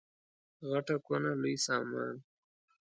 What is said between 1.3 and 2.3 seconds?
لوی سامان.